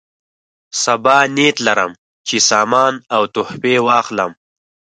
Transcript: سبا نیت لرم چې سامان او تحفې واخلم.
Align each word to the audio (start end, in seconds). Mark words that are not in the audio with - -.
سبا 0.83 1.17
نیت 1.35 1.57
لرم 1.67 1.91
چې 2.27 2.35
سامان 2.49 2.93
او 3.15 3.23
تحفې 3.33 3.75
واخلم. 3.87 4.31